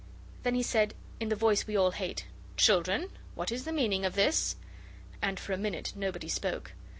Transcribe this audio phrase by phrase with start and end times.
[0.41, 2.25] Then he said, in the voice we all hate,
[2.57, 4.55] 'Children, what is the meaning of all this?'
[5.21, 6.71] And for a minute nobody spoke.